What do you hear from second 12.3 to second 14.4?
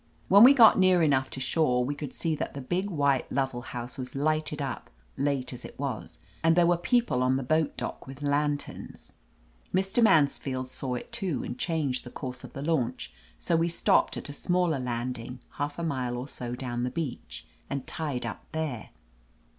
of the launch, so. we stopped at a